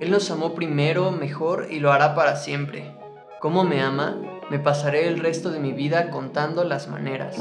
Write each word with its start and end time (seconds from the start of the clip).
Él 0.00 0.12
nos 0.12 0.30
amó 0.30 0.54
primero, 0.54 1.10
mejor 1.10 1.66
y 1.70 1.80
lo 1.80 1.90
hará 1.90 2.14
para 2.14 2.36
siempre. 2.36 2.94
¿Cómo 3.40 3.64
me 3.64 3.82
ama? 3.82 4.16
Me 4.48 4.60
pasaré 4.60 5.08
el 5.08 5.18
resto 5.18 5.50
de 5.50 5.58
mi 5.58 5.72
vida 5.72 6.10
contando 6.10 6.62
las 6.62 6.86
maneras. 6.86 7.36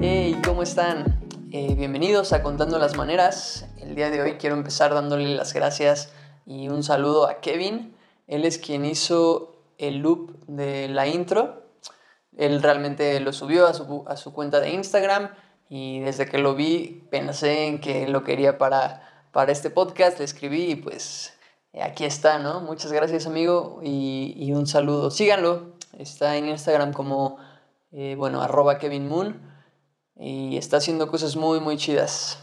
Hey, 0.00 0.36
¿cómo 0.44 0.64
están? 0.64 1.19
Eh, 1.52 1.74
bienvenidos 1.74 2.32
a 2.32 2.44
Contando 2.44 2.78
las 2.78 2.96
Maneras. 2.96 3.66
El 3.80 3.96
día 3.96 4.08
de 4.08 4.22
hoy 4.22 4.34
quiero 4.34 4.54
empezar 4.54 4.94
dándole 4.94 5.34
las 5.34 5.52
gracias 5.52 6.12
y 6.46 6.68
un 6.68 6.84
saludo 6.84 7.26
a 7.26 7.40
Kevin. 7.40 7.96
Él 8.28 8.44
es 8.44 8.56
quien 8.58 8.84
hizo 8.84 9.56
el 9.76 9.96
loop 9.96 10.44
de 10.46 10.86
la 10.86 11.08
intro. 11.08 11.64
Él 12.36 12.62
realmente 12.62 13.18
lo 13.18 13.32
subió 13.32 13.66
a 13.66 13.74
su, 14.16 14.32
cuenta 14.32 14.60
de 14.60 14.70
Instagram 14.70 15.30
y 15.68 15.98
desde 15.98 16.26
que 16.26 16.38
lo 16.38 16.54
vi 16.54 17.02
pensé 17.10 17.66
en 17.66 17.80
que 17.80 18.06
lo 18.06 18.22
quería 18.22 18.56
para, 18.56 19.26
para 19.32 19.50
este 19.50 19.70
podcast. 19.70 20.20
Le 20.20 20.26
escribí 20.26 20.70
y 20.70 20.76
pues 20.76 21.32
aquí 21.82 22.04
está, 22.04 22.38
¿no? 22.38 22.60
Muchas 22.60 22.92
gracias 22.92 23.26
amigo 23.26 23.80
y, 23.82 24.34
y 24.36 24.52
un 24.52 24.68
saludo. 24.68 25.10
Síganlo. 25.10 25.72
Está 25.98 26.36
en 26.36 26.48
Instagram 26.48 26.92
como, 26.92 27.38
eh, 27.90 28.14
bueno, 28.16 28.40
arroba 28.40 28.78
Kevin 28.78 29.08
Moon 29.08 29.49
y 30.20 30.58
está 30.58 30.76
haciendo 30.76 31.10
cosas 31.10 31.34
muy 31.34 31.60
muy 31.60 31.78
chidas 31.78 32.38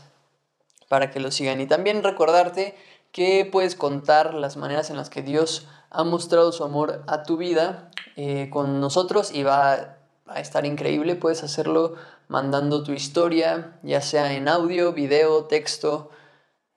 para 0.89 1.11
que 1.11 1.19
lo 1.19 1.31
sigan. 1.31 1.61
Y 1.61 1.67
también 1.67 2.03
recordarte 2.03 2.75
que 3.11 3.47
puedes 3.49 3.75
contar 3.75 4.33
las 4.33 4.57
maneras 4.57 4.89
en 4.89 4.97
las 4.97 5.09
que 5.09 5.21
Dios 5.21 5.67
ha 5.89 6.03
mostrado 6.03 6.51
su 6.51 6.63
amor 6.63 7.03
a 7.07 7.23
tu 7.23 7.37
vida 7.37 7.91
eh, 8.15 8.49
con 8.51 8.79
nosotros 8.81 9.31
y 9.31 9.43
va 9.43 9.97
a 10.25 10.39
estar 10.39 10.65
increíble. 10.65 11.15
Puedes 11.15 11.43
hacerlo 11.43 11.95
mandando 12.27 12.83
tu 12.83 12.91
historia, 12.91 13.79
ya 13.83 14.01
sea 14.01 14.33
en 14.33 14.47
audio, 14.47 14.91
video, 14.91 15.45
texto, 15.45 16.09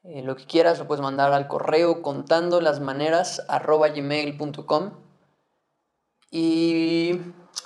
eh, 0.05 0.23
lo 0.23 0.37
que 0.37 0.47
quieras, 0.47 0.79
lo 0.79 0.87
puedes 0.87 1.03
mandar 1.03 1.33
al 1.33 1.49
correo 1.49 2.03
contando 2.03 2.61
las 2.61 2.81
maneras 2.81 3.43
arroba 3.49 3.89
gmail.com 3.89 4.93
y, 6.31 7.21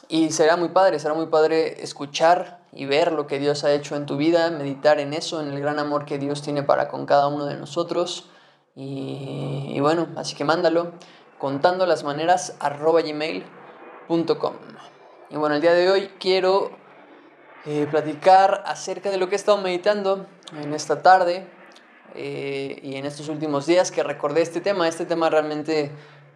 y 0.09 0.31
será 0.31 0.57
muy 0.57 0.71
padre, 0.71 0.99
será 0.99 1.15
muy 1.15 1.27
padre 1.27 1.83
escuchar 1.83 2.64
y 2.75 2.87
ver 2.87 3.13
lo 3.13 3.27
que 3.27 3.39
Dios 3.39 3.65
ha 3.65 3.73
hecho 3.73 3.95
en 3.97 4.07
tu 4.07 4.17
vida, 4.17 4.51
meditar 4.51 4.99
en 4.99 5.13
eso, 5.13 5.41
en 5.41 5.49
el 5.49 5.61
gran 5.61 5.79
amor 5.79 6.05
que 6.05 6.19
Dios 6.19 6.43
tiene 6.43 6.63
para 6.63 6.89
con 6.89 7.07
cada 7.07 7.29
uno 7.29 7.47
de 7.47 7.57
nosotros. 7.57 8.29
Y, 8.77 9.79
bueno, 9.81 10.09
así 10.17 10.35
que 10.35 10.45
mándalo 10.45 10.93
contando 11.39 11.87
las 11.87 12.03
maneras 12.03 12.57
arroba 12.59 13.03
gmail.com. 13.03 14.55
Y 15.31 15.37
bueno, 15.37 15.55
el 15.55 15.61
día 15.61 15.75
de 15.75 15.91
hoy 15.91 16.11
quiero 16.19 16.73
eh, 17.67 17.87
platicar 17.91 18.65
acerca 18.67 19.11
de 19.11 19.19
lo 19.19 19.29
que 19.29 19.35
he 19.35 19.37
estado 19.37 19.59
meditando 19.59 20.27
en 20.53 20.75
esta 20.75 21.03
tarde 21.03 21.47
eh, 22.17 22.79
y 22.83 22.97
en 22.97 23.07
estos 23.07 23.29
últimos 23.29 23.67
días 23.67 23.93
que 23.93 24.03
recordé 24.03 24.43
este 24.43 24.61
tema. 24.61 24.89
Este 24.89 25.07
tema 25.07 25.31
realmente 25.31 25.93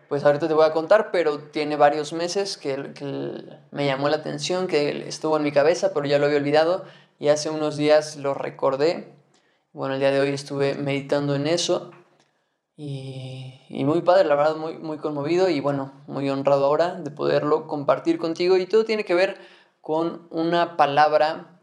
pues 0.09 0.25
ahorita 0.25 0.49
te 0.49 0.55
voy 0.55 0.65
a 0.65 0.73
contar, 0.73 1.11
pero 1.11 1.39
tiene 1.39 1.77
varios 1.77 2.13
meses 2.13 2.57
que, 2.57 2.77
me 3.71 3.87
llamó 3.87 4.09
la 4.09 4.17
atención, 4.17 4.67
que 4.67 5.07
estuvo 5.07 5.37
en 5.37 5.43
mi 5.43 5.53
cabeza, 5.53 5.93
pero 5.93 6.07
ya 6.07 6.19
lo 6.19 6.27
había 6.27 6.39
olvidado 6.39 6.85
y 7.19 7.29
hace 7.29 7.51
unos 7.51 7.77
días 7.77 8.17
lo 8.17 8.35
recordé. 8.35 9.13
Bueno, 9.73 9.95
el 9.95 10.01
día 10.01 10.11
de 10.11 10.21
hoy 10.21 10.31
estuve 10.31 10.75
meditando 10.75 11.35
en 11.35 11.47
eso 11.47 11.91
y, 12.77 13.61
y, 13.69 13.85
muy 13.85 14.01
padre, 14.03 14.25
la 14.25 14.35
verdad, 14.35 14.57
muy, 14.57 14.79
muy 14.79 14.99
conmovido 14.99 15.51
y 15.51 15.61
bueno, 15.61 15.93
muy 16.07 16.31
honrado 16.31 16.65
ahora 16.65 16.95
de 16.95 17.11
poderlo 17.11 17.67
compartir 17.67 18.19
contigo. 18.19 18.57
Y 18.57 18.67
todo 18.67 18.85
tiene 18.85 19.05
que 19.05 19.15
ver 19.15 19.37
con 19.81 20.27
una 20.31 20.77
palabra 20.77 21.61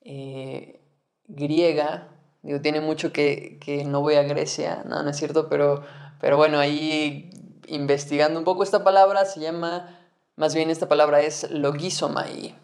eh, 0.00 0.80
griega, 1.26 2.08
digo, 2.42 2.60
tiene 2.60 2.80
mucho 2.80 3.12
que, 3.12 3.58
que 3.60 3.84
no 3.84 4.00
voy 4.00 4.14
a 4.14 4.22
Grecia, 4.22 4.82
no, 4.86 5.02
no 5.02 5.10
es 5.10 5.16
cierto, 5.16 5.48
pero, 5.48 5.82
pero 6.20 6.36
bueno, 6.36 6.58
ahí 6.58 7.30
investigando 7.68 8.38
un 8.38 8.44
poco 8.44 8.62
esta 8.62 8.84
palabra, 8.84 9.24
se 9.24 9.40
llama, 9.40 9.98
más 10.36 10.54
bien 10.54 10.70
esta 10.70 10.88
palabra 10.88 11.20
es 11.20 11.50
logizomai. 11.50 12.56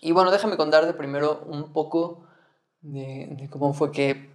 Y 0.00 0.12
bueno, 0.12 0.30
déjame 0.30 0.56
contarte 0.56 0.92
primero 0.94 1.42
un 1.46 1.72
poco 1.72 2.24
de, 2.80 3.48
cómo 3.50 3.74
fue 3.74 3.90
que 3.92 4.30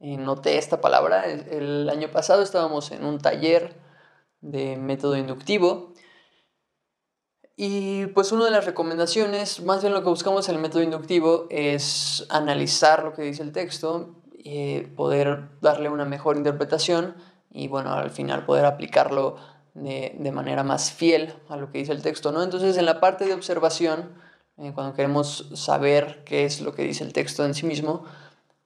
eh, 0.00 0.16
noté 0.16 0.58
esta 0.58 0.80
palabra. 0.80 1.26
El, 1.26 1.88
año 1.90 2.10
pasado 2.10 2.42
estábamos 2.42 2.90
en 2.90 3.04
un 3.04 3.18
taller 3.18 3.74
de 4.40 4.76
método 4.76 5.16
inductivo 5.16 5.92
y 7.56 8.06
pues 8.06 8.32
una 8.32 8.46
de 8.46 8.52
las 8.52 8.64
recomendaciones, 8.64 9.62
más 9.62 9.82
bien 9.82 9.92
lo 9.92 10.02
que 10.02 10.08
buscamos 10.08 10.48
en 10.48 10.54
el 10.54 10.62
método 10.62 10.82
inductivo, 10.82 11.46
es 11.50 12.26
analizar 12.30 13.04
lo 13.04 13.12
que 13.12 13.20
dice 13.20 13.42
el 13.42 13.52
texto, 13.52 14.14
eh, 14.42 14.90
poder 14.96 15.50
darle 15.60 15.90
una 15.90 16.06
mejor 16.06 16.38
interpretación 16.38 17.14
y 17.50 17.68
bueno, 17.68 17.92
al 17.92 18.10
final 18.10 18.44
poder 18.44 18.64
aplicarlo 18.64 19.36
de, 19.74 20.16
de, 20.18 20.32
manera 20.32 20.62
más 20.62 20.92
fiel 20.92 21.34
a 21.48 21.56
lo 21.56 21.70
que 21.70 21.78
dice 21.78 21.92
el 21.92 22.02
texto, 22.02 22.32
¿no? 22.32 22.42
Entonces, 22.42 22.76
en 22.76 22.86
la 22.86 23.00
parte 23.00 23.24
de 23.24 23.34
observación, 23.34 24.14
eh, 24.58 24.72
cuando 24.74 24.94
queremos 24.94 25.48
saber 25.54 26.22
qué 26.24 26.44
es 26.44 26.60
lo 26.60 26.74
que 26.74 26.82
dice 26.82 27.04
el 27.04 27.12
texto 27.12 27.44
en 27.44 27.54
sí 27.54 27.66
mismo, 27.66 28.04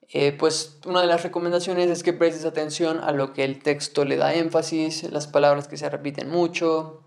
eh, 0.09 0.33
pues 0.33 0.79
una 0.87 1.01
de 1.01 1.07
las 1.07 1.23
recomendaciones 1.23 1.89
es 1.89 2.03
que 2.03 2.13
prestes 2.13 2.45
atención 2.45 3.01
a 3.03 3.13
lo 3.13 3.33
que 3.33 3.45
el 3.45 3.63
texto 3.63 4.05
le 4.05 4.17
da 4.17 4.35
énfasis, 4.35 5.11
las 5.11 5.27
palabras 5.27 5.69
que 5.69 5.77
se 5.77 5.89
repiten 5.89 6.31
mucho, 6.31 7.05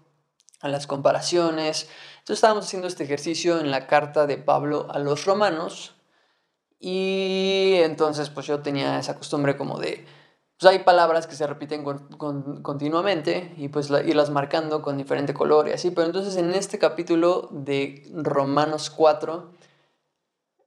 a 0.61 0.69
las 0.69 0.87
comparaciones. 0.87 1.89
Entonces 2.19 2.37
estábamos 2.37 2.65
haciendo 2.65 2.87
este 2.87 3.03
ejercicio 3.03 3.59
en 3.59 3.71
la 3.71 3.87
carta 3.87 4.25
de 4.27 4.37
Pablo 4.37 4.87
a 4.89 4.99
los 4.99 5.25
romanos 5.25 5.95
y 6.79 7.73
entonces 7.77 8.29
pues 8.29 8.45
yo 8.45 8.59
tenía 8.61 8.99
esa 8.99 9.15
costumbre 9.15 9.57
como 9.57 9.79
de 9.79 10.05
pues 10.59 10.71
hay 10.71 10.79
palabras 10.79 11.27
que 11.27 11.35
se 11.35 11.45
repiten 11.45 11.83
continuamente 11.83 13.53
y 13.57 13.67
pues 13.67 13.91
irlas 13.91 14.31
marcando 14.31 14.81
con 14.81 14.97
diferente 14.97 15.35
color 15.35 15.67
y 15.67 15.71
así. 15.71 15.91
Pero 15.91 16.07
entonces 16.07 16.35
en 16.35 16.51
este 16.55 16.79
capítulo 16.79 17.47
de 17.51 18.09
Romanos 18.11 18.89
4, 18.89 19.51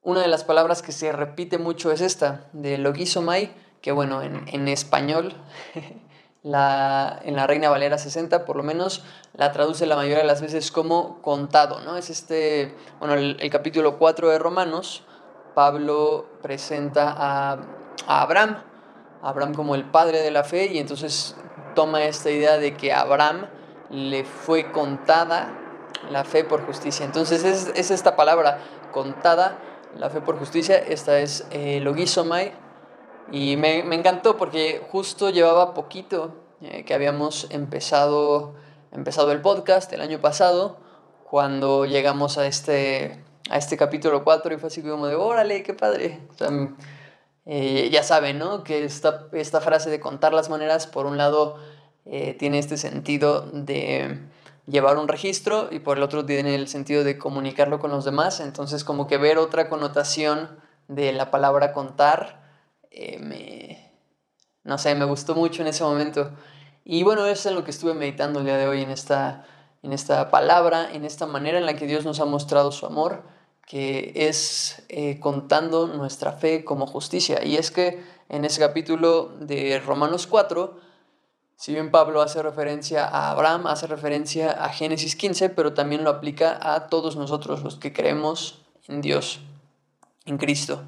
una 0.03 0.21
de 0.21 0.29
las 0.29 0.45
palabras 0.45 0.83
que 0.83 0.93
se 0.93 1.11
repite 1.11 1.59
mucho 1.59 1.91
es 1.91 2.03
esta, 2.03 2.49
de 2.53 2.79
logizomai, 2.79 3.53
que 3.83 3.91
bueno, 3.91 4.23
en, 4.23 4.69
español, 4.69 5.35
la, 6.45 7.21
en 7.25 7.35
la 7.35 7.49
Reina 7.49 7.69
Valera 7.69 7.99
60 7.99 8.45
por 8.45 8.55
lo 8.55 8.63
menos, 8.63 9.05
la 9.35 9.51
traduce 9.51 9.87
la 9.87 9.97
mayoría 9.97 10.19
de 10.19 10.25
las 10.25 10.41
veces 10.41 10.71
como 10.71 11.21
contado, 11.21 11.81
¿no? 11.81 11.97
Es 11.97 12.11
este, 12.11 12.77
bueno, 13.01 13.15
el, 13.15 13.51
capítulo 13.51 13.99
4 13.99 14.29
de 14.29 14.39
Romanos, 14.39 15.03
Pablo 15.57 16.27
presenta 16.43 17.13
a, 17.17 17.59
a 18.07 18.23
Abraham, 18.23 18.70
Abraham 19.23 19.55
como 19.55 19.75
el 19.75 19.85
padre 19.85 20.23
de 20.23 20.31
la 20.31 20.45
fe 20.45 20.67
y 20.67 20.79
entonces 20.79 21.37
toma 21.75 22.05
esta 22.05 22.31
idea 22.31 22.59
de 22.59 22.77
que 22.77 22.93
a 22.93 23.01
Abraham 23.01 23.47
le 23.91 24.25
fue 24.25 24.73
contada 24.73 25.53
la 26.11 26.25
fe 26.25 26.45
por 26.45 26.65
justicia. 26.65 27.05
Entonces 27.05 27.45
es, 27.45 27.91
esta 27.91 28.17
palabra 28.17 28.59
contada, 28.93 29.59
la 29.97 30.11
fe 30.11 30.21
por 30.21 30.39
justicia, 30.39 30.77
esta 30.77 31.19
es 31.19 31.47
eh, 31.51 31.83
y 33.33 33.57
me, 33.57 33.79
encantó 33.95 34.37
porque 34.37 34.83
justo 34.91 35.31
llevaba 35.31 35.75
poquito 35.75 36.35
eh, 36.63 36.85
que 36.85 36.95
habíamos 36.95 37.47
empezado, 37.51 38.55
empezado 38.93 39.33
el 39.33 39.41
podcast 39.41 39.93
el 39.93 40.01
año 40.01 40.21
pasado 40.21 40.79
cuando 41.29 41.87
llegamos 41.87 42.39
a 42.39 42.47
este, 42.47 43.25
a 43.49 43.57
este 43.57 43.77
capítulo 43.77 44.25
4 44.25 44.55
y 44.55 44.59
fue 44.59 44.67
así 44.67 44.83
como 44.83 45.07
de, 45.07 45.15
órale, 45.15 45.63
qué 45.63 45.75
padre. 45.75 46.21
Eh, 47.47 47.89
ya 47.91 48.03
saben, 48.03 48.39
¿no? 48.39 48.65
Que 48.65 48.85
esta, 48.85 49.29
esta 49.33 49.61
frase 49.61 49.91
de 49.91 50.01
contar 50.01 50.33
las 50.33 50.51
maneras, 50.51 50.87
por 50.87 51.07
un 51.07 51.17
lado, 51.17 51.57
eh, 52.05 52.35
tiene 52.35 52.59
este 52.59 52.77
sentido 52.77 53.43
de 53.53 54.19
llevar 54.67 54.99
un 54.99 55.09
registro 55.09 55.69
y 55.71 55.81
por 55.81 55.97
el 55.97 56.03
otro 56.03 56.25
tiene 56.25 56.55
el 56.55 56.69
sentido 56.69 57.03
de 57.05 57.19
comunicarlo 57.19 57.79
con 57.79 57.91
los 57.91 58.05
demás. 58.05 58.41
Entonces, 58.41 58.85
como 58.85 59.07
que 59.07 59.19
ver 59.19 59.39
otra 59.39 59.69
connotación 59.69 60.59
de 60.89 61.13
la 61.13 61.31
palabra 61.31 61.73
contar, 61.73 62.43
eh, 62.91 63.19
me, 63.19 63.93
no 64.65 64.79
sé, 64.79 64.95
me 64.95 65.05
gustó 65.05 65.35
mucho 65.35 65.63
en 65.63 65.69
ese 65.69 65.85
momento. 65.85 66.33
Y 66.85 67.03
bueno, 67.03 67.27
eso 67.27 67.49
es 67.49 67.55
lo 67.55 67.65
que 67.65 67.71
estuve 67.71 67.95
meditando 67.95 68.41
el 68.41 68.47
día 68.47 68.57
de 68.57 68.69
hoy 68.69 68.83
en 68.83 68.91
esta, 68.91 69.47
en 69.83 69.93
esta 69.93 70.31
palabra, 70.31 70.93
en 70.93 71.05
esta 71.05 71.27
manera 71.27 71.59
en 71.59 71.67
la 71.67 71.75
que 71.75 71.87
Dios 71.87 72.05
nos 72.05 72.21
ha 72.21 72.25
mostrado 72.25 72.73
su 72.73 72.87
amor 72.87 73.23
que 73.67 74.13
es 74.15 74.83
eh, 74.89 75.21
contando 75.21 75.87
nuestra 75.87 76.33
fe 76.33 76.65
como 76.65 76.87
justicia. 76.87 77.45
Y 77.45 77.57
es 77.57 77.71
que 77.71 78.03
en 78.29 78.45
ese 78.45 78.61
capítulo 78.61 79.33
de 79.41 79.81
Romanos 79.81 80.27
4, 80.27 80.79
si 81.57 81.75
bien 81.75 81.91
Pablo 81.91 82.23
hace 82.23 82.43
referencia 82.43 83.05
a 83.05 83.31
Abraham, 83.31 83.67
hace 83.67 83.87
referencia 83.87 84.51
a 84.51 84.71
Génesis 84.71 85.15
15, 85.15 85.51
pero 85.51 85.75
también 85.75 86.05
lo 86.05 86.11
aplica 86.11 86.59
a 86.63 86.87
todos 86.87 87.17
nosotros 87.17 87.63
los 87.63 87.77
que 87.77 87.93
creemos 87.93 88.63
en 88.89 89.03
Dios, 89.03 89.41
en 90.25 90.39
Cristo. 90.39 90.83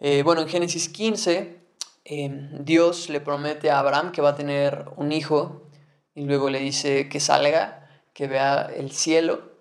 Eh, 0.00 0.24
bueno, 0.24 0.40
en 0.40 0.48
Génesis 0.48 0.88
15, 0.88 1.60
em, 2.04 2.64
Dios 2.64 3.10
le 3.10 3.20
promete 3.20 3.70
a 3.70 3.78
Abraham 3.78 4.10
que 4.10 4.20
va 4.20 4.30
a 4.30 4.34
tener 4.34 4.86
un 4.96 5.12
hijo 5.12 5.70
y 6.16 6.24
luego 6.24 6.50
le 6.50 6.58
dice 6.58 7.08
que 7.08 7.20
salga, 7.20 7.88
que 8.12 8.26
vea 8.26 8.70
el 8.74 8.90
cielo 8.90 9.52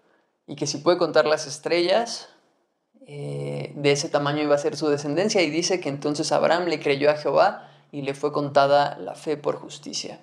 y 0.48 0.56
que 0.56 0.66
si 0.66 0.80
puede 0.80 0.98
contar 0.98 1.28
las 1.28 1.46
estrellas, 1.46 2.30
eh, 3.08 3.74
de 3.76 3.92
ese 3.92 4.10
tamaño 4.10 4.44
iba 4.44 4.54
a 4.54 4.60
ser 4.60 4.78
su 4.78 4.88
descendencia 4.88 5.42
y 5.42 5.50
dice 5.50 5.80
que 5.80 5.90
entonces 5.90 6.32
Abraham 6.32 6.66
le 6.66 6.80
creyó 6.80 7.10
a 7.10 7.16
Jehová 7.16 7.70
y 7.92 8.04
le 8.04 8.14
fue 8.14 8.32
contada 8.32 8.98
la 9.00 9.16
fe 9.16 9.38
por 9.38 9.56
justicia. 9.56 10.20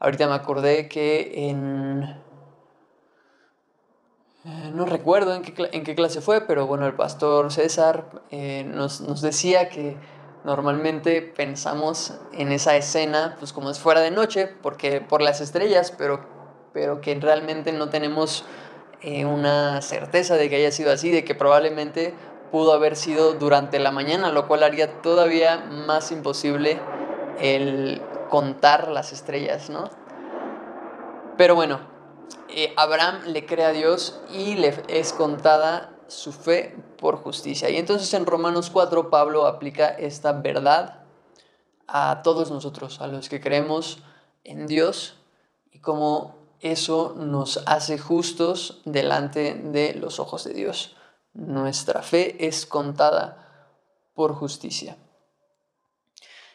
Ahorita 0.00 0.26
me 0.26 0.34
acordé 0.34 0.88
que 0.88 1.48
en... 1.48 2.02
Eh, 4.44 4.72
no 4.74 4.84
recuerdo 4.84 5.32
en 5.34 5.42
qué, 5.42 5.94
clase 5.94 6.20
fue, 6.20 6.40
pero 6.40 6.66
bueno, 6.66 6.86
el 6.88 6.94
pastor 6.94 7.52
César 7.52 8.22
eh, 8.32 8.64
nos, 8.64 9.00
nos, 9.00 9.20
decía 9.20 9.68
que 9.68 9.96
normalmente 10.42 11.22
pensamos 11.22 12.18
en 12.32 12.50
esa 12.50 12.74
escena 12.74 13.36
pues 13.38 13.52
como 13.52 13.70
es 13.70 13.78
fuera 13.78 14.00
de 14.00 14.10
noche, 14.10 14.48
porque 14.48 15.00
por 15.00 15.22
las 15.22 15.40
estrellas, 15.40 15.94
pero, 15.96 16.26
pero 16.72 17.00
que 17.00 17.14
realmente 17.14 17.70
no 17.70 17.88
tenemos 17.88 18.44
eh, 19.02 19.24
una 19.24 19.82
certeza 19.82 20.36
de 20.36 20.48
que 20.48 20.56
haya 20.56 20.70
sido 20.70 20.92
así, 20.92 21.10
de 21.10 21.24
que 21.24 21.34
probablemente 21.34 22.14
pudo 22.52 22.72
haber 22.72 22.96
sido 22.96 23.34
durante 23.34 23.78
la 23.78 23.90
mañana, 23.90 24.30
lo 24.30 24.46
cual 24.46 24.62
haría 24.62 25.02
todavía 25.02 25.58
más 25.58 26.12
imposible 26.12 26.80
el 27.40 28.00
contar 28.28 28.88
las 28.88 29.12
estrellas, 29.12 29.70
¿no? 29.70 29.90
Pero 31.36 31.54
bueno, 31.54 31.80
eh, 32.48 32.72
Abraham 32.76 33.22
le 33.26 33.46
cree 33.46 33.64
a 33.64 33.72
Dios 33.72 34.20
y 34.30 34.54
le 34.54 34.74
es 34.88 35.12
contada 35.12 35.96
su 36.06 36.32
fe 36.32 36.76
por 36.98 37.16
justicia. 37.16 37.70
Y 37.70 37.78
entonces 37.78 38.12
en 38.14 38.26
Romanos 38.26 38.70
4 38.70 39.10
Pablo 39.10 39.46
aplica 39.46 39.88
esta 39.88 40.32
verdad 40.32 41.04
a 41.88 42.20
todos 42.22 42.50
nosotros, 42.50 43.00
a 43.00 43.06
los 43.06 43.28
que 43.28 43.40
creemos 43.40 44.02
en 44.44 44.66
Dios 44.66 45.16
y 45.70 45.80
como 45.80 46.41
eso 46.62 47.14
nos 47.18 47.62
hace 47.66 47.98
justos 47.98 48.80
delante 48.84 49.54
de 49.54 49.94
los 49.94 50.20
ojos 50.20 50.44
de 50.44 50.54
Dios. 50.54 50.96
Nuestra 51.34 52.02
fe 52.02 52.46
es 52.46 52.66
contada 52.66 53.76
por 54.14 54.34
justicia. 54.34 54.96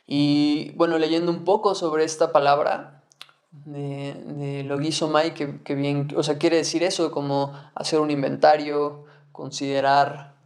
Y 0.05 0.71
bueno, 0.75 0.97
leyendo 0.97 1.31
un 1.31 1.43
poco 1.43 1.75
sobre 1.75 2.05
esta 2.05 2.31
palabra 2.31 3.03
de, 3.51 4.13
de 4.13 4.63
logizomai, 4.63 5.33
que, 5.33 5.61
que 5.63 5.75
bien, 5.75 6.07
o 6.15 6.23
sea, 6.23 6.37
quiere 6.37 6.57
decir 6.57 6.83
eso, 6.83 7.11
como 7.11 7.53
hacer 7.75 7.99
un 7.99 8.11
inventario, 8.11 9.05
considerar 9.31 10.37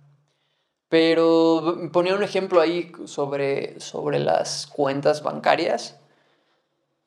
pero 0.91 1.89
ponía 1.93 2.15
un 2.15 2.21
ejemplo 2.21 2.59
ahí 2.59 2.91
sobre, 3.05 3.79
sobre 3.79 4.19
las 4.19 4.67
cuentas 4.67 5.23
bancarias 5.23 6.00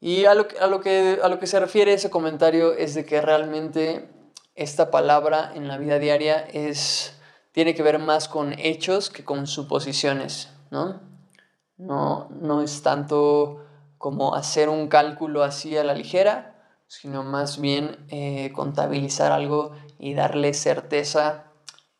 y 0.04 0.26
a 0.26 0.34
lo, 0.34 0.46
a 0.60 0.66
lo, 0.66 0.82
que, 0.82 1.18
a 1.22 1.30
lo 1.30 1.38
que 1.38 1.46
se 1.46 1.58
refiere 1.58 1.94
ese 1.94 2.10
comentario 2.10 2.74
es 2.74 2.92
de 2.92 3.06
que 3.06 3.22
realmente 3.22 4.06
esta 4.54 4.90
palabra 4.90 5.52
en 5.54 5.66
la 5.66 5.78
vida 5.78 5.98
diaria 5.98 6.40
es, 6.52 7.18
tiene 7.52 7.74
que 7.74 7.82
ver 7.82 7.98
más 7.98 8.28
con 8.28 8.52
hechos 8.58 9.08
que 9.08 9.24
con 9.24 9.46
suposiciones, 9.46 10.50
¿no? 10.70 11.00
No, 11.78 12.28
no 12.38 12.60
es 12.60 12.82
tanto 12.82 13.64
como 13.96 14.34
hacer 14.34 14.68
un 14.68 14.88
cálculo 14.88 15.42
así 15.42 15.74
a 15.78 15.84
la 15.84 15.94
ligera, 15.94 16.54
sino 16.86 17.22
más 17.22 17.58
bien 17.58 18.04
eh, 18.10 18.52
contabilizar 18.52 19.32
algo 19.32 19.72
y 19.98 20.12
darle 20.12 20.52
certeza, 20.52 21.46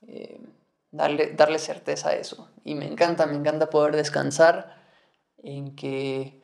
eh, 0.06 0.42
darle, 0.90 1.32
darle 1.32 1.58
certeza 1.58 2.10
a 2.10 2.16
eso. 2.16 2.50
Y 2.64 2.74
me 2.74 2.86
encanta, 2.86 3.24
me 3.24 3.36
encanta 3.36 3.70
poder 3.70 3.96
descansar 3.96 4.76
en 5.38 5.74
que 5.74 6.43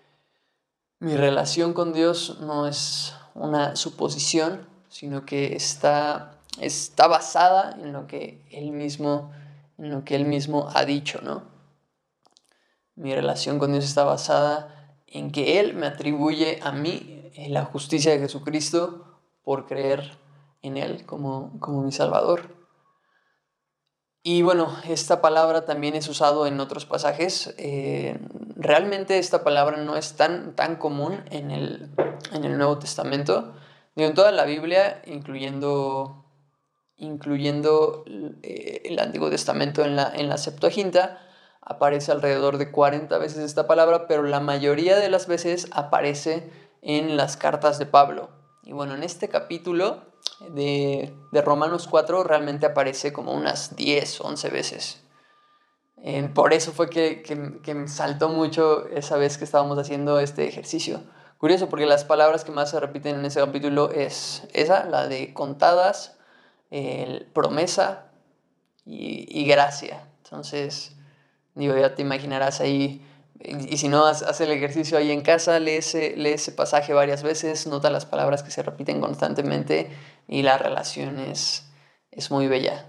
mi 1.00 1.16
relación 1.16 1.72
con 1.72 1.94
Dios 1.94 2.38
no 2.40 2.66
es 2.66 3.14
una 3.34 3.74
suposición, 3.74 4.68
sino 4.90 5.24
que 5.24 5.56
está, 5.56 6.38
está 6.60 7.06
basada 7.06 7.74
en 7.80 7.94
lo 7.94 8.06
que 8.06 8.44
Él 8.50 8.70
mismo, 8.70 9.32
en 9.78 9.90
lo 9.90 10.04
que 10.04 10.14
Él 10.14 10.26
mismo 10.26 10.68
ha 10.74 10.84
dicho, 10.84 11.20
¿no? 11.22 11.42
Mi 12.96 13.14
relación 13.14 13.58
con 13.58 13.72
Dios 13.72 13.86
está 13.86 14.04
basada 14.04 14.94
en 15.06 15.32
que 15.32 15.58
Él 15.58 15.72
me 15.72 15.86
atribuye 15.86 16.60
a 16.62 16.70
mí 16.70 17.30
la 17.48 17.64
justicia 17.64 18.12
de 18.12 18.18
Jesucristo 18.18 19.06
por 19.42 19.66
creer 19.66 20.18
en 20.60 20.76
Él 20.76 21.06
como, 21.06 21.58
como 21.60 21.82
mi 21.82 21.92
Salvador. 21.92 22.59
Y 24.22 24.42
bueno, 24.42 24.76
esta 24.86 25.22
palabra 25.22 25.64
también 25.64 25.94
es 25.94 26.06
usado 26.08 26.46
en 26.46 26.60
otros 26.60 26.84
pasajes. 26.84 27.54
Eh, 27.56 28.18
realmente 28.56 29.18
esta 29.18 29.42
palabra 29.42 29.78
no 29.78 29.96
es 29.96 30.14
tan, 30.16 30.54
tan 30.54 30.76
común 30.76 31.24
en 31.30 31.50
el, 31.50 31.88
en 32.32 32.44
el 32.44 32.58
Nuevo 32.58 32.78
Testamento. 32.78 33.54
en 33.96 34.12
toda 34.14 34.30
la 34.30 34.44
Biblia, 34.44 35.00
incluyendo, 35.06 36.26
incluyendo 36.96 38.04
eh, 38.42 38.82
el 38.84 38.98
Antiguo 38.98 39.30
Testamento 39.30 39.84
en 39.84 39.96
la, 39.96 40.12
en 40.14 40.28
la 40.28 40.36
Septuaginta, 40.36 41.26
aparece 41.62 42.12
alrededor 42.12 42.58
de 42.58 42.70
40 42.70 43.16
veces 43.16 43.38
esta 43.38 43.66
palabra, 43.66 44.06
pero 44.06 44.22
la 44.22 44.40
mayoría 44.40 44.96
de 44.96 45.08
las 45.08 45.28
veces 45.28 45.68
aparece 45.72 46.50
en 46.82 47.16
las 47.16 47.38
cartas 47.38 47.78
de 47.78 47.86
Pablo. 47.86 48.28
Y 48.64 48.72
bueno, 48.72 48.94
en 48.94 49.02
este 49.02 49.30
capítulo 49.30 50.09
de, 50.50 51.12
Romanos 51.32 51.86
4 51.88 52.24
realmente 52.24 52.66
aparece 52.66 53.12
como 53.12 53.32
unas 53.32 53.76
10, 53.76 54.20
11 54.20 54.48
veces. 54.50 55.02
por 56.34 56.52
eso 56.52 56.72
fue 56.72 56.88
que, 56.88 57.22
que, 57.22 57.74
me 57.74 57.88
saltó 57.88 58.28
mucho 58.28 58.86
esa 58.88 59.16
vez 59.16 59.38
que 59.38 59.44
estábamos 59.44 59.78
haciendo 59.78 60.20
este 60.20 60.48
ejercicio. 60.48 61.02
Curioso, 61.38 61.68
porque 61.68 61.86
las 61.86 62.04
palabras 62.04 62.44
que 62.44 62.52
más 62.52 62.70
se 62.70 62.80
repiten 62.80 63.18
en 63.18 63.24
ese 63.24 63.40
capítulo 63.40 63.90
es 63.90 64.46
esa, 64.52 64.84
la 64.84 65.08
de 65.08 65.32
contadas, 65.32 66.18
promesa 67.32 68.10
y, 68.84 69.26
y, 69.28 69.46
gracia. 69.46 70.06
Entonces, 70.24 70.96
digo, 71.54 71.76
ya 71.76 71.94
te 71.94 72.02
imaginarás 72.02 72.60
ahí 72.60 73.04
y 73.42 73.78
si 73.78 73.88
no, 73.88 74.04
haz, 74.04 74.40
el 74.42 74.50
ejercicio 74.50 74.98
ahí 74.98 75.10
en 75.10 75.22
casa, 75.22 75.58
lee 75.60 75.76
ese, 75.76 76.14
lee 76.14 76.32
ese, 76.32 76.52
pasaje 76.52 76.92
varias 76.92 77.22
veces, 77.22 77.66
nota 77.66 77.88
las 77.88 78.04
palabras 78.04 78.42
que 78.42 78.50
se 78.50 78.62
repiten 78.62 79.00
constantemente 79.00 79.88
y 80.30 80.42
la 80.42 80.56
relación 80.56 81.18
es, 81.18 81.68
es 82.12 82.30
muy 82.30 82.46
bella. 82.46 82.88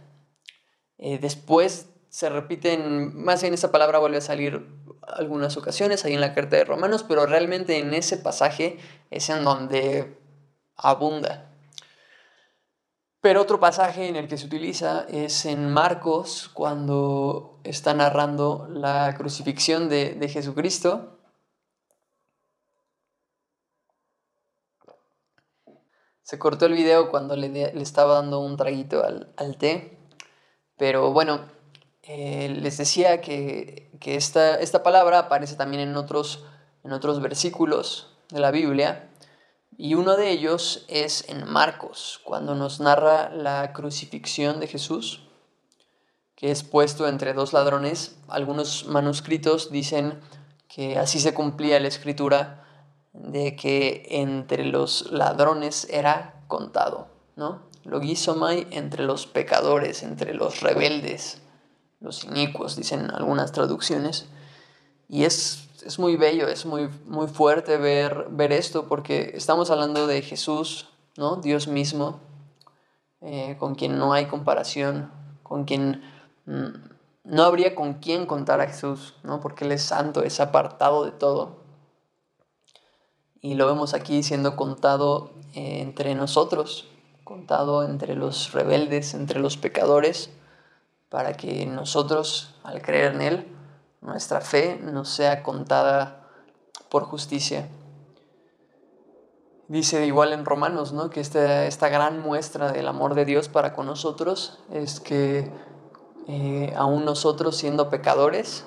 Eh, 1.00 1.18
después 1.18 1.90
se 2.10 2.30
repiten, 2.30 3.16
más 3.16 3.42
bien 3.42 3.56
esa 3.56 3.72
palabra 3.72 3.98
vuelve 3.98 4.18
a 4.18 4.22
salir 4.22 4.64
algunas 5.02 5.58
ocasiones 5.58 6.06
ahí 6.06 6.14
en 6.14 6.22
la 6.22 6.36
carta 6.36 6.58
de 6.58 6.66
Romanos, 6.66 7.04
pero 7.08 7.26
realmente 7.26 7.80
en 7.80 7.96
ese 7.96 8.18
pasaje 8.18 8.78
es 9.10 9.30
en 9.30 9.44
donde 9.44 10.18
abunda. 10.75 11.51
Pero 13.22 13.42
otro 13.42 13.60
pasaje 13.60 14.08
en 14.08 14.15
el 14.15 14.27
que 14.27 14.38
se 14.38 14.46
utiliza 14.46 15.08
es 15.10 15.46
en 15.46 15.72
Marcos, 15.72 16.50
cuando 16.54 17.60
está 17.63 17.96
narrando 17.96 18.68
la 18.72 19.15
crucifixión 19.18 19.89
de, 19.89 20.30
Jesucristo. 20.30 21.21
Se 26.32 26.40
cortó 26.40 26.66
el 26.66 26.72
video 26.76 27.10
cuando 27.10 27.36
le, 27.36 27.78
estaba 27.82 28.14
dando 28.14 28.40
un 28.40 28.56
traguito 28.56 29.04
al, 29.04 29.58
té. 29.58 29.98
Pero 30.78 31.12
bueno, 31.12 31.42
eh, 32.04 32.48
les 32.48 32.78
decía 32.78 33.20
que, 33.20 33.92
esta, 34.06 34.58
esta, 34.58 34.82
palabra 34.82 35.20
aparece 35.20 35.58
también 35.58 35.84
en 35.84 35.98
otros, 35.98 36.46
en 36.86 36.94
otros 36.94 37.22
versículos 37.22 38.14
de 38.30 38.40
la 38.40 38.52
Biblia. 38.52 39.10
Y 39.78 39.96
uno 39.96 40.16
de 40.16 40.30
ellos 40.30 40.86
es 40.88 41.28
en 41.28 41.46
Marcos, 41.52 42.22
cuando 42.24 42.56
nos 42.56 42.80
narra 42.80 43.30
la 43.30 43.74
crucifixión 43.74 44.62
de 44.62 44.68
Jesús, 44.68 45.28
que 46.36 46.50
es 46.50 46.64
puesto 46.64 47.10
entre 47.10 47.34
dos 47.34 47.52
ladrones. 47.52 48.16
Algunos 48.30 48.86
manuscritos 48.88 49.70
dicen 49.70 50.22
que 50.70 50.98
así 50.98 51.20
se 51.20 51.34
cumplía 51.34 51.78
la 51.82 51.90
escritura 51.90 52.61
de 53.13 53.56
que 53.56 54.06
entre 54.10 54.65
los 54.65 55.12
ladrones 55.12 55.88
era 55.89 56.44
contado, 56.48 57.08
¿no? 57.36 57.62
Logizomai 57.84 58.68
entre 58.72 59.03
los 59.03 59.25
pecadores, 59.27 60.03
entre 60.03 60.34
los 60.34 60.62
rebeldes, 60.62 61.41
los 62.00 62.24
inicuos, 62.24 62.75
dicen 62.75 63.12
algunas 63.12 63.51
traducciones. 63.51 64.27
Y 65.10 65.25
es 65.25 65.68
es 65.86 66.00
muy 66.00 66.15
bello, 66.15 66.48
es 66.48 66.65
muy, 66.65 66.89
muy 67.06 67.27
fuerte 67.27 67.77
ver, 67.77 68.27
ver 68.30 68.51
esto 68.51 68.88
porque 68.88 69.32
estamos 69.36 69.72
hablando 69.72 70.08
de 70.08 70.22
Jesús, 70.22 70.88
¿no? 71.18 71.38
Dios 71.38 71.68
mismo, 71.68 72.20
eh, 73.22 73.56
con 73.60 73.75
quien 73.75 73.98
no 73.98 74.13
hay 74.13 74.25
comparación, 74.27 75.12
con 75.44 75.65
quien 75.65 76.03
mm, 76.46 76.68
no 77.24 77.44
habría 77.44 77.75
con 77.75 77.96
quién 77.96 78.25
contar 78.25 78.62
a 78.62 78.68
Jesús, 78.68 79.15
¿no? 79.24 79.39
Porque 79.41 79.65
Él 79.65 79.72
es 79.72 79.84
santo, 79.84 80.24
es 80.24 80.39
apartado 80.39 81.06
de 81.06 81.12
todo. 81.12 81.61
Y 83.41 83.55
lo 83.55 83.65
vemos 83.65 83.93
aquí 83.95 84.21
siendo 84.21 84.55
contado 84.55 85.31
eh, 85.55 85.81
entre 85.81 86.13
nosotros, 86.13 86.88
contado 87.24 87.83
entre 87.83 88.15
los 88.15 88.53
rebeldes, 88.53 89.15
entre 89.15 89.39
los 89.39 89.57
pecadores, 89.57 90.29
para 91.10 91.33
que 91.33 91.65
nosotros, 91.65 92.55
al 92.63 92.81
creer 92.81 93.15
en 93.15 93.21
Él, 93.21 93.48
nuestra 94.00 94.41
fe 94.41 94.79
nos 94.81 95.10
sea 95.10 95.41
contada 95.43 96.27
por 96.89 97.03
justicia. 97.03 97.67
Dice 99.67 100.05
igual 100.05 100.33
en 100.33 100.45
Romanos, 100.45 100.93
¿no? 100.93 101.10
Que 101.10 101.19
esta, 101.19 101.65
esta 101.65 101.89
gran 101.89 102.19
muestra 102.21 102.71
del 102.71 102.88
amor 102.88 103.15
de 103.15 103.25
Dios 103.25 103.50
para 103.50 103.74
con 103.74 103.88
nosotros 103.88 104.60
es 104.71 105.00
que 105.00 105.51
eh, 106.27 106.74
aún 106.77 107.05
nosotros 107.05 107.57
siendo 107.57 107.89
pecadores, 107.89 108.65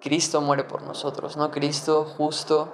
Cristo 0.00 0.40
muere 0.40 0.64
por 0.64 0.82
nosotros, 0.82 1.36
¿no? 1.36 1.50
Cristo 1.50 2.06
justo 2.16 2.72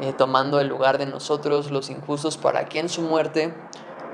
eh, 0.00 0.12
tomando 0.12 0.60
el 0.60 0.68
lugar 0.68 0.98
de 0.98 1.06
nosotros, 1.06 1.70
los 1.70 1.90
injustos, 1.90 2.36
para 2.36 2.66
que 2.66 2.78
en 2.78 2.88
su 2.88 3.02
muerte 3.02 3.54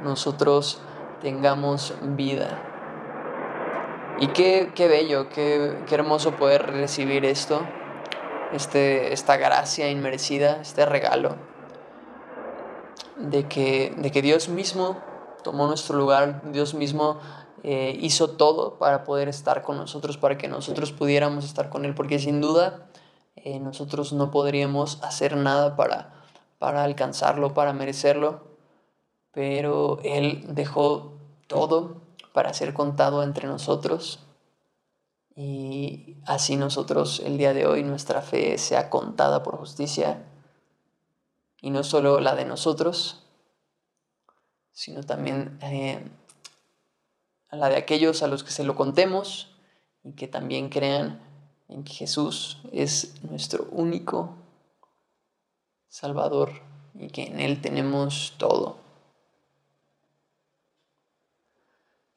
nosotros 0.03 0.81
tengamos 1.21 1.95
vida. 2.03 2.63
Y 4.21 4.29
qué, 4.29 4.73
qué 4.75 4.89
bello, 4.89 5.29
qué, 5.29 5.79
qué, 5.87 5.95
hermoso 5.95 6.33
poder 6.33 6.73
recibir 6.73 7.25
esto, 7.25 7.61
este, 8.53 9.13
esta 9.13 9.37
gracia 9.37 9.91
inmerecida, 9.91 10.61
este 10.61 10.85
regalo 10.87 11.37
de 13.17 13.47
que, 13.47 13.95
de 13.97 14.11
que 14.11 14.23
Dios 14.23 14.49
mismo 14.49 14.99
tomó 15.43 15.67
nuestro 15.67 15.97
lugar, 15.97 16.43
Dios 16.53 16.75
mismo 16.75 17.19
eh, 17.63 17.97
hizo 18.01 18.31
todo 18.31 18.79
para 18.79 19.05
poder 19.05 19.29
estar 19.29 19.63
con 19.63 19.77
nosotros, 19.77 20.17
para 20.17 20.39
que 20.39 20.49
nosotros 20.49 20.93
pudiéramos 20.93 21.45
estar 21.45 21.71
con 21.71 21.85
Él, 21.85 21.95
porque 21.95 22.19
sin 22.19 22.41
duda 22.41 22.89
eh, 23.45 23.61
nosotros 23.61 24.13
no 24.13 24.31
podríamos 24.31 25.03
hacer 25.03 25.37
nada 25.37 25.77
para, 25.77 26.25
para 26.59 26.85
alcanzarlo, 26.85 27.55
para 27.55 27.73
merecerlo, 27.73 28.49
pero 29.33 29.99
Él 30.03 30.45
dejó 30.49 31.13
todo 31.47 32.03
para 32.33 32.55
ser 32.55 32.75
contado 32.75 33.23
entre 33.23 33.49
nosotros 33.49 34.21
y 35.41 36.17
así 36.27 36.57
nosotros 36.57 37.23
el 37.25 37.39
día 37.39 37.55
de 37.55 37.65
hoy 37.65 37.85
nuestra 37.85 38.23
fe 38.23 38.59
sea 38.59 38.91
contada 38.91 39.45
por 39.45 39.57
justicia 39.57 40.27
y 41.61 41.71
no 41.71 41.85
solo 41.85 42.19
la 42.19 42.35
de 42.35 42.45
nosotros, 42.45 43.23
sino 44.73 45.05
también 45.05 45.57
eh, 45.63 46.05
la 47.53 47.69
de 47.69 47.77
aquellos 47.77 48.25
a 48.25 48.27
los 48.27 48.43
que 48.43 48.51
se 48.51 48.65
lo 48.65 48.75
contemos 48.75 49.55
y 50.03 50.15
que 50.15 50.27
también 50.27 50.71
crean 50.71 51.21
en 51.69 51.85
que 51.85 51.93
Jesús 51.93 52.59
es 52.73 53.23
nuestro 53.23 53.69
único 53.71 54.35
Salvador 55.89 56.51
y 56.95 57.09
que 57.09 57.25
en 57.25 57.41
Él 57.41 57.61
tenemos 57.61 58.35
todo. 58.39 58.77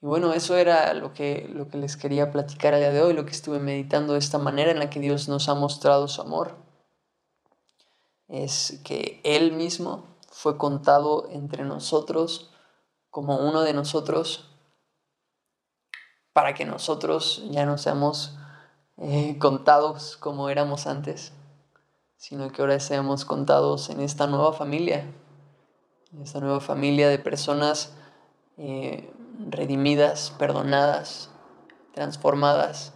Y 0.01 0.07
bueno, 0.07 0.33
eso 0.33 0.57
era 0.57 0.93
lo 0.93 1.13
que, 1.13 1.47
lo 1.53 1.67
que 1.67 1.77
les 1.77 1.95
quería 1.95 2.31
platicar 2.31 2.73
el 2.73 2.79
día 2.79 2.91
de 2.91 3.01
hoy, 3.01 3.13
lo 3.13 3.25
que 3.25 3.31
estuve 3.31 3.59
meditando 3.59 4.13
de 4.13 4.19
esta 4.19 4.39
manera 4.39 4.71
en 4.71 4.79
la 4.79 4.89
que 4.89 4.99
Dios 4.99 5.27
nos 5.29 5.47
ha 5.47 5.53
mostrado 5.53 6.07
su 6.07 6.21
amor 6.21 6.55
es 8.27 8.79
que 8.83 9.19
Él 9.23 9.51
mismo 9.51 10.05
fue 10.31 10.57
contado 10.57 11.27
entre 11.29 11.63
nosotros 11.65 12.49
como 13.09 13.37
uno 13.37 13.61
de 13.61 13.73
nosotros 13.73 14.47
para 16.33 16.53
que 16.53 16.65
nosotros 16.65 17.43
ya 17.51 17.65
no 17.65 17.77
seamos 17.77 18.37
eh, 19.03 19.37
contados 19.39 20.15
como 20.17 20.49
éramos 20.49 20.85
antes, 20.85 21.33
sino 22.17 22.51
que 22.51 22.61
ahora 22.61 22.79
seamos 22.79 23.25
contados 23.25 23.89
en 23.89 23.99
esta 23.99 24.27
nueva 24.27 24.53
familia, 24.53 25.11
en 26.13 26.21
esta 26.21 26.39
nueva 26.39 26.59
familia 26.59 27.09
de 27.09 27.17
personas 27.17 27.95
eh, 28.57 29.11
redimidas, 29.49 30.35
perdonadas, 30.37 31.31
transformadas, 31.95 32.93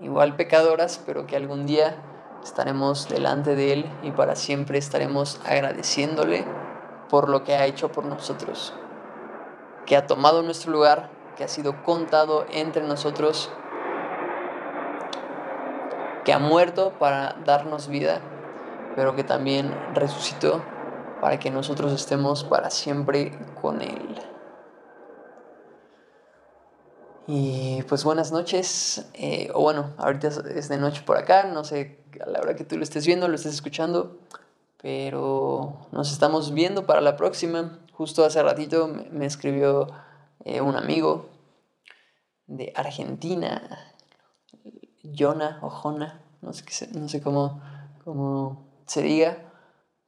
igual 0.00 0.34
pecadoras, 0.34 0.98
pero 1.04 1.26
que 1.26 1.36
algún 1.36 1.66
día 1.66 2.02
estaremos 2.42 3.06
delante 3.06 3.56
de 3.56 3.74
Él 3.74 3.90
y 4.02 4.12
para 4.12 4.34
siempre 4.34 4.78
estaremos 4.78 5.42
agradeciéndole 5.44 6.46
por 7.10 7.28
lo 7.28 7.44
que 7.44 7.54
ha 7.54 7.66
hecho 7.66 7.92
por 7.92 8.06
nosotros, 8.06 8.72
que 9.84 9.98
ha 9.98 10.06
tomado 10.06 10.42
nuestro 10.42 10.72
lugar, 10.72 11.10
que 11.36 11.44
ha 11.44 11.48
sido 11.48 11.82
contado 11.82 12.46
entre 12.50 12.82
nosotros, 12.82 13.50
que 16.24 16.32
ha 16.32 16.38
muerto 16.38 16.94
para 16.98 17.36
darnos 17.44 17.88
vida, 17.88 18.20
pero 18.96 19.14
que 19.14 19.24
también 19.24 19.74
resucitó 19.94 20.62
para 21.20 21.38
que 21.38 21.50
nosotros 21.50 21.92
estemos 21.92 22.44
para 22.44 22.70
siempre 22.70 23.32
con 23.60 23.82
Él. 23.82 24.20
Y 27.26 27.82
pues 27.88 28.04
buenas 28.04 28.32
noches, 28.32 29.06
eh, 29.14 29.50
o 29.54 29.62
bueno, 29.62 29.94
ahorita 29.96 30.28
es 30.28 30.68
de 30.68 30.76
noche 30.76 31.02
por 31.02 31.16
acá, 31.16 31.44
no 31.44 31.64
sé 31.64 32.04
a 32.22 32.28
la 32.28 32.40
hora 32.40 32.54
que 32.54 32.64
tú 32.64 32.76
lo 32.76 32.82
estés 32.82 33.06
viendo, 33.06 33.28
lo 33.28 33.34
estés 33.34 33.54
escuchando, 33.54 34.18
pero 34.82 35.88
nos 35.92 36.12
estamos 36.12 36.52
viendo 36.52 36.84
para 36.84 37.00
la 37.00 37.16
próxima. 37.16 37.78
Justo 37.92 38.24
hace 38.24 38.42
ratito 38.42 38.88
me, 38.88 39.24
escribió 39.24 39.86
eh, 40.44 40.60
un 40.60 40.76
amigo 40.76 41.30
de 42.46 42.72
Argentina, 42.76 43.93
Jona 45.16 45.58
o 45.62 45.70
Jona, 45.70 46.22
no 46.40 46.52
sé, 46.52 46.88
no 46.92 47.08
sé 47.08 47.20
cómo, 47.20 47.60
cómo 48.04 48.82
se 48.86 49.02
diga, 49.02 49.38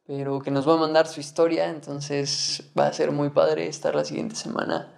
pero 0.06 0.40
que 0.40 0.50
nos 0.50 0.68
va 0.68 0.74
a 0.74 0.78
mandar 0.78 1.06
su 1.06 1.20
historia, 1.20 1.68
entonces 1.68 2.70
va 2.78 2.86
a 2.86 2.92
ser 2.92 3.12
muy 3.12 3.30
padre 3.30 3.66
estar 3.66 3.94
la 3.94 4.04
siguiente 4.04 4.36
semana 4.36 4.92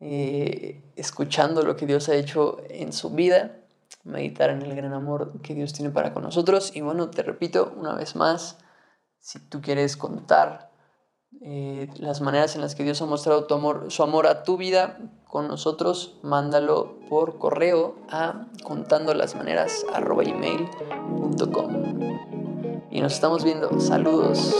eh, 0.00 0.92
escuchando 0.96 1.62
lo 1.62 1.76
que 1.76 1.86
Dios 1.86 2.08
ha 2.08 2.14
hecho 2.14 2.58
en 2.68 2.92
su 2.92 3.10
vida 3.10 3.56
meditar 4.04 4.50
en 4.50 4.62
el 4.62 4.74
gran 4.74 4.92
amor 4.92 5.40
que 5.42 5.54
Dios 5.54 5.72
tiene 5.72 5.90
para 5.90 6.14
con 6.14 6.22
nosotros. 6.22 6.74
Y 6.74 6.80
bueno, 6.80 7.10
te 7.10 7.22
repito 7.22 7.72
una 7.76 7.94
vez 7.94 8.16
más, 8.16 8.58
si 9.18 9.38
tú 9.38 9.60
quieres 9.60 9.96
contar 9.96 10.70
eh, 11.42 11.88
las 11.96 12.20
maneras 12.20 12.54
en 12.54 12.62
las 12.62 12.74
que 12.74 12.82
Dios 12.82 13.00
ha 13.02 13.06
mostrado 13.06 13.46
tu 13.46 13.54
amor, 13.54 13.90
su 13.90 14.02
amor 14.02 14.26
a 14.26 14.42
tu 14.42 14.56
vida 14.56 14.98
con 15.30 15.46
nosotros, 15.46 16.16
mándalo 16.22 16.94
por 17.08 17.38
correo 17.38 17.94
a 18.10 18.46
contando 18.64 19.14
las 19.14 19.36
maneras 19.36 19.86
Y 22.90 23.00
nos 23.00 23.12
estamos 23.12 23.44
viendo. 23.44 23.80
Saludos. 23.80 24.52